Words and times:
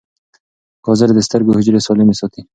ګازرې 0.85 1.13
د 1.15 1.19
سترګو 1.27 1.55
حجرې 1.57 1.79
سالمې 1.87 2.15
ساتي. 2.19 2.41